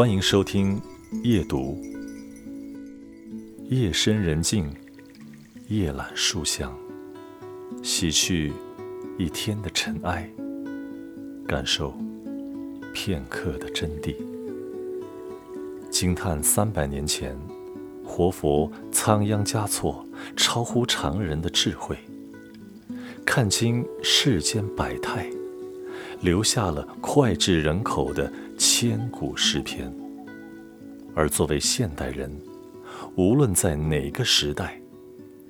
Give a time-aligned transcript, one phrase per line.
[0.00, 0.80] 欢迎收听
[1.22, 1.78] 夜读。
[3.68, 4.66] 夜深人静，
[5.68, 6.74] 夜揽书香，
[7.82, 8.50] 洗去
[9.18, 10.26] 一天的尘埃，
[11.46, 11.92] 感受
[12.94, 14.16] 片刻的真谛。
[15.90, 17.38] 惊叹三百年前
[18.02, 21.98] 活佛仓央嘉措超乎常人的智慧，
[23.26, 25.30] 看清世间百态。
[26.22, 28.30] 留下了脍炙人口的
[28.82, 29.94] 千古诗篇。
[31.14, 32.34] 而作为现代人，
[33.14, 34.80] 无论在哪个时代，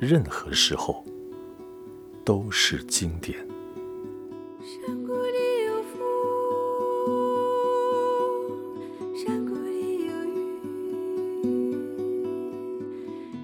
[0.00, 1.04] 任何时候，
[2.24, 3.38] 都是经典。
[4.64, 5.96] 山谷里有风，
[9.14, 10.34] 山谷里有雨，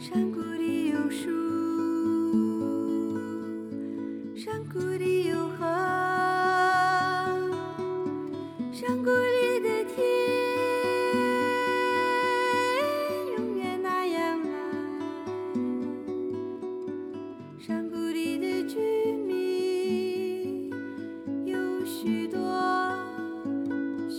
[0.00, 1.43] 山谷里有树。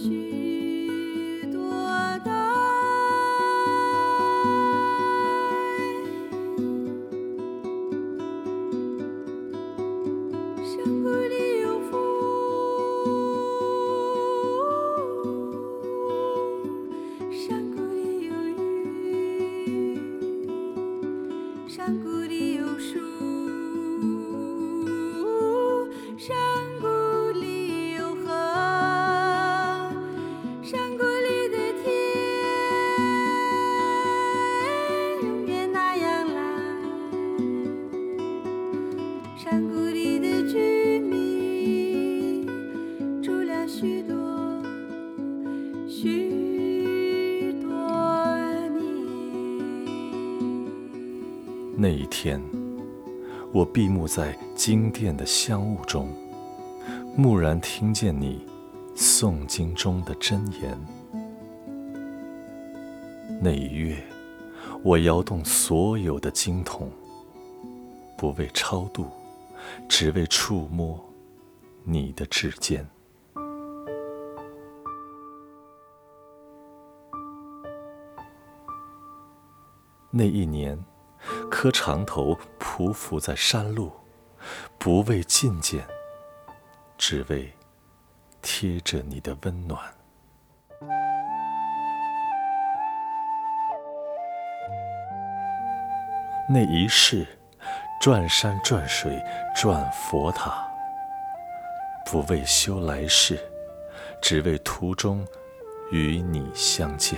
[0.05, 0.44] she mm-hmm.
[51.87, 52.41] 那一天，
[53.53, 56.09] 我闭目在经殿的香雾中，
[57.15, 58.43] 蓦然听见你
[58.95, 60.75] 诵经中的真言。
[63.39, 64.03] 那一月，
[64.81, 66.89] 我摇动所有的经筒，
[68.17, 69.05] 不为超度，
[69.87, 70.99] 只为触摸
[71.83, 72.83] 你的指尖。
[80.09, 80.83] 那一年。
[81.57, 83.89] 磕长头匍匐在山路，
[84.77, 85.87] 不为觐见，
[86.97, 87.49] 只为
[88.41, 89.79] 贴着你的温暖。
[96.49, 97.25] 那一世，
[98.01, 99.23] 转山转水
[99.55, 100.67] 转佛塔，
[102.05, 103.39] 不为修来世，
[104.21, 105.25] 只为途中
[105.89, 107.17] 与你相见。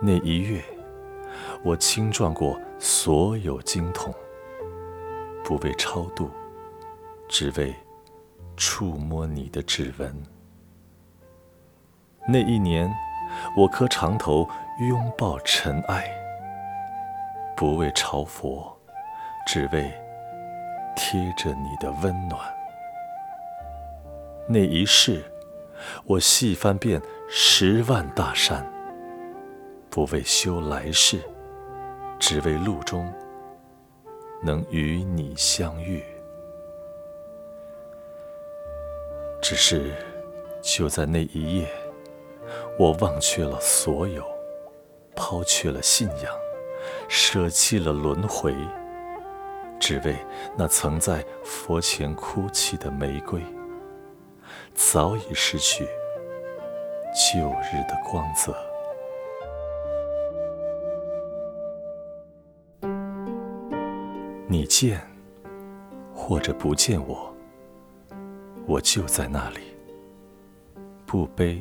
[0.00, 0.64] 那一月。
[1.62, 4.12] 我轻撞过所有经筒，
[5.44, 6.30] 不为超度，
[7.28, 7.74] 只为
[8.56, 10.22] 触摸你的指纹。
[12.26, 12.90] 那一年，
[13.56, 14.48] 我磕长头
[14.88, 16.08] 拥抱尘埃，
[17.56, 18.74] 不为朝佛，
[19.46, 19.92] 只为
[20.96, 22.40] 贴着你的温暖。
[24.48, 25.24] 那一世，
[26.04, 28.66] 我细翻遍十万大山，
[29.94, 31.20] 不为修来世。
[32.18, 33.12] 只为路中
[34.42, 36.02] 能与你相遇，
[39.40, 39.92] 只是
[40.62, 41.68] 就在那一夜，
[42.76, 44.24] 我忘却了所有，
[45.14, 46.34] 抛却了信仰，
[47.08, 48.52] 舍弃了轮回，
[49.78, 50.16] 只为
[50.56, 53.40] 那曾在佛前哭泣的玫瑰，
[54.74, 55.84] 早已失去
[57.12, 57.38] 旧
[57.70, 58.73] 日的光泽。
[64.54, 65.00] 你见
[66.14, 67.34] 或者不见我，
[68.68, 69.58] 我就在那里，
[71.04, 71.60] 不悲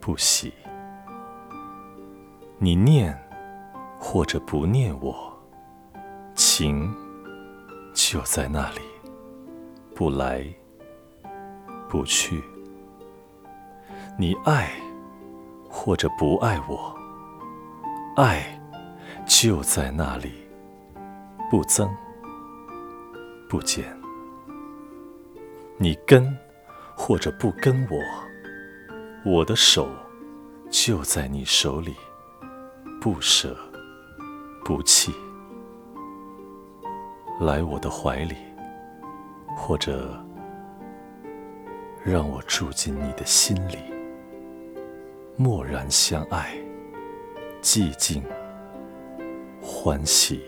[0.00, 0.52] 不喜。
[2.58, 3.16] 你念
[3.96, 5.32] 或者不念我，
[6.34, 6.92] 情
[7.94, 8.80] 就在那里，
[9.94, 10.44] 不来
[11.88, 12.42] 不去。
[14.18, 14.68] 你爱
[15.70, 16.92] 或者不爱我，
[18.16, 18.60] 爱
[19.28, 20.47] 就在那里。
[21.50, 21.88] 不增，
[23.48, 23.84] 不减。
[25.78, 26.36] 你跟
[26.94, 27.98] 或者不跟我，
[29.24, 29.88] 我的手
[30.70, 31.94] 就在你手里，
[33.00, 33.56] 不舍
[34.64, 35.14] 不弃。
[37.40, 38.36] 来我的怀里，
[39.56, 40.22] 或者
[42.04, 43.78] 让我住进你的心里，
[45.36, 46.54] 默然相爱，
[47.62, 48.22] 寂静
[49.62, 50.42] 欢喜。